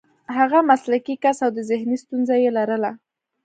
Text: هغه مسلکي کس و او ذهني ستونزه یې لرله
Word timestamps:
هغه 0.37 0.59
مسلکي 0.69 1.15
کس 1.23 1.37
و 1.41 1.45
او 1.47 1.51
ذهني 1.69 1.95
ستونزه 2.03 2.35
یې 2.43 2.49
لرله 2.57 2.91